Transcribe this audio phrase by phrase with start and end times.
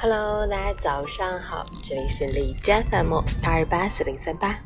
[0.00, 4.56] Hello，大家早上好，这里是李真 FM 二八四零三八，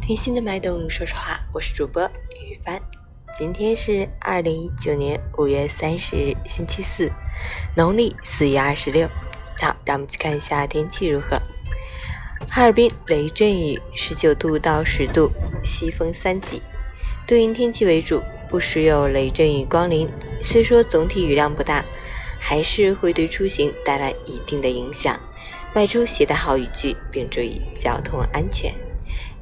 [0.00, 2.80] 听心的脉动说说话，我是主播雨帆。
[3.36, 7.12] 今天是二零一九年五月三十日，星期四，
[7.76, 9.06] 农历四月二十六。
[9.60, 11.36] 好，让我们去看一下天气如何。
[12.48, 15.30] 哈尔滨雷阵雨，十九度到十度，
[15.62, 16.62] 西风三级，
[17.26, 20.08] 多云天气为主，不时有雷阵雨光临。
[20.42, 21.84] 虽说总体雨量不大。
[22.44, 25.16] 还是会对出行带来一定的影响，
[25.76, 28.74] 外出携带好雨具，并注意交通安全。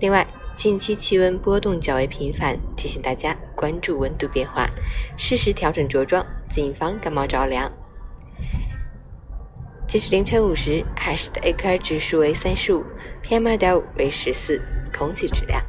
[0.00, 4.68] 另外，近期气温波动较为频繁，提醒大家关注温度变化，
[5.16, 7.72] 适时调整着装，谨防感冒着凉。
[9.88, 12.84] 截止凌晨五时，海市的 AQI 指数为三十五
[13.24, 14.60] ，PM 二点五为十四，
[14.96, 15.60] 空气质量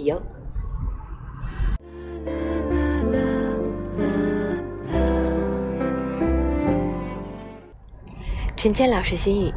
[0.00, 0.22] 优。
[8.64, 9.52] 陈坚老师心语：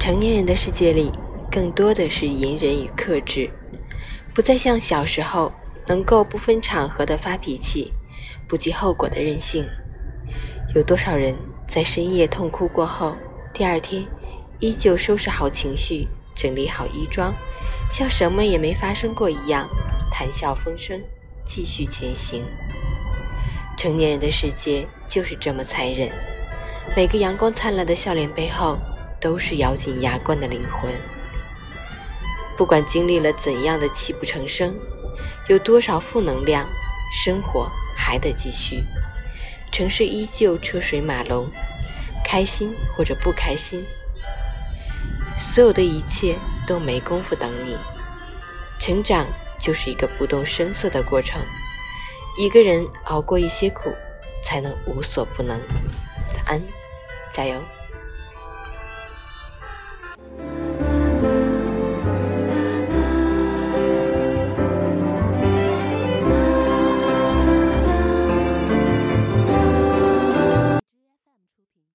[0.00, 1.12] 成年人的世界里，
[1.48, 3.48] 更多的是隐忍与克制，
[4.34, 5.52] 不再像小时候
[5.86, 7.92] 能够不分场合的发脾气，
[8.48, 9.64] 不计后果的任性。
[10.74, 11.36] 有多少人
[11.68, 13.16] 在深夜痛哭过后，
[13.54, 14.04] 第二天
[14.58, 17.32] 依旧收拾好情绪，整理好衣装，
[17.92, 19.68] 像什么也没发生过一样，
[20.10, 21.00] 谈笑风生，
[21.44, 22.42] 继续前行。
[23.76, 26.10] 成年人的世界就是这么残忍。
[26.96, 28.76] 每个阳光灿烂的笑脸背后，
[29.18, 30.92] 都是咬紧牙关的灵魂。
[32.56, 34.74] 不管经历了怎样的泣不成声，
[35.48, 36.68] 有多少负能量，
[37.10, 37.66] 生活
[37.96, 38.84] 还得继续。
[39.72, 41.48] 城市依旧车水马龙，
[42.22, 43.82] 开心或者不开心，
[45.38, 46.36] 所有的一切
[46.66, 47.74] 都没工夫等你。
[48.78, 49.26] 成长
[49.58, 51.40] 就是一个不动声色的过程，
[52.36, 53.90] 一个人熬过一些苦，
[54.42, 55.60] 才能无所不能。
[56.30, 56.60] 早安，
[57.32, 57.60] 加油！